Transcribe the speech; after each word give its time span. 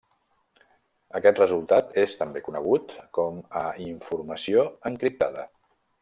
Aquest 1.19 1.41
resultat 1.41 1.91
és 2.05 2.15
també 2.23 2.41
conegut 2.49 2.95
com 3.17 3.37
a 3.65 3.65
informació 3.89 4.65
encriptada. 4.91 5.45